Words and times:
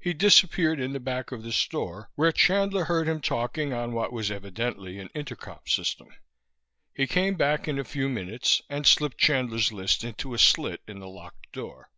He 0.00 0.14
disappeared 0.14 0.80
in 0.80 0.94
the 0.94 0.98
back 0.98 1.30
of 1.30 1.44
the 1.44 1.52
store, 1.52 2.10
where 2.16 2.32
Chandler 2.32 2.86
heard 2.86 3.06
him 3.06 3.20
talking 3.20 3.72
on 3.72 3.92
what 3.92 4.12
was 4.12 4.28
evidently 4.28 4.98
an 4.98 5.10
intercom 5.14 5.60
system. 5.64 6.08
He 6.92 7.06
came 7.06 7.36
back 7.36 7.68
in 7.68 7.78
a 7.78 7.84
few 7.84 8.08
minutes 8.08 8.62
and 8.68 8.84
slipped 8.84 9.18
Chandler's 9.18 9.70
list 9.72 10.02
into 10.02 10.34
a 10.34 10.40
slit 10.40 10.80
in 10.88 10.98
the 10.98 11.06
locked 11.08 11.52
door. 11.52 11.88